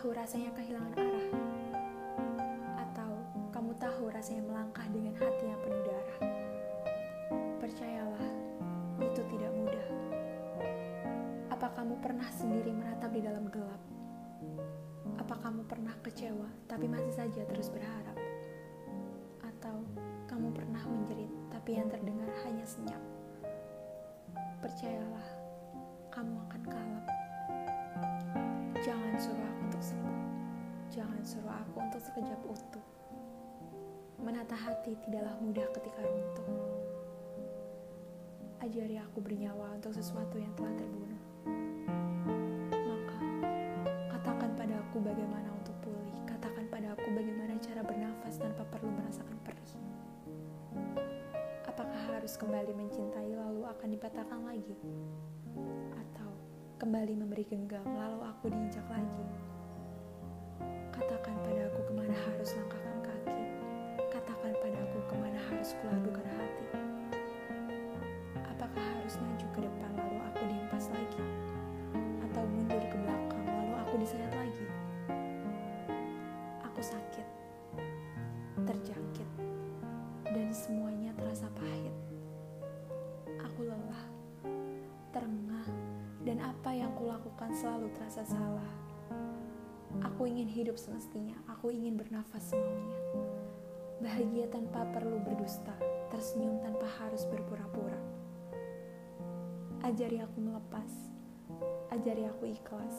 [0.00, 1.28] tahu rasanya kehilangan arah?
[2.84, 3.10] Atau
[3.52, 6.20] kamu tahu rasanya melangkah dengan hati yang penuh darah?
[7.60, 8.28] Percayalah,
[9.00, 9.88] itu tidak mudah.
[11.52, 13.80] Apa kamu pernah sendiri meratap di dalam gelap?
[15.20, 18.16] Apa kamu pernah kecewa tapi masih saja terus berharap?
[19.44, 19.84] Atau
[20.32, 23.04] kamu pernah menjerit tapi yang terdengar hanya senyap?
[24.64, 25.28] Percayalah,
[26.08, 27.19] kamu akan kalap.
[28.80, 30.18] Jangan suruh aku untuk sembuh.
[30.88, 32.86] Jangan suruh aku untuk sekejap utuh.
[34.24, 36.48] Menata hati tidaklah mudah ketika runtuh.
[38.64, 41.22] Ajari aku bernyawa untuk sesuatu yang telah terbunuh.
[42.72, 43.20] Maka,
[44.16, 46.16] katakan pada aku bagaimana untuk pulih.
[46.24, 49.72] Katakan pada aku bagaimana cara bernafas tanpa perlu merasakan perih.
[51.68, 54.76] Apakah harus kembali mencintai lalu akan dipatahkan lagi?
[56.80, 59.26] Kembali memberi genggam lalu aku diinjak lagi?
[60.88, 63.42] Katakan pada aku ke mana harus langkahkan kaki.
[64.08, 66.66] Katakan pada aku ke mana harus kuladukan hati.
[68.48, 69.89] Apakah harus maju ke depan
[87.10, 88.70] kulakukan selalu terasa salah.
[90.06, 93.02] Aku ingin hidup semestinya, aku ingin bernafas semaunya.
[93.98, 95.74] Bahagia tanpa perlu berdusta,
[96.14, 97.98] tersenyum tanpa harus berpura-pura.
[99.82, 100.86] Ajari aku melepas,
[101.90, 102.94] ajari aku ikhlas,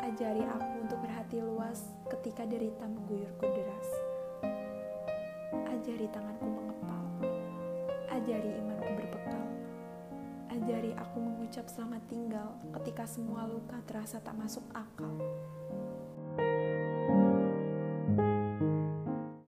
[0.00, 3.88] ajari aku untuk berhati luas ketika derita mengguyurku deras.
[5.76, 7.04] Ajari tanganku mengepal,
[8.16, 8.77] ajari berbekal,
[10.68, 15.16] ajari aku mengucap selamat tinggal ketika semua luka terasa tak masuk akal.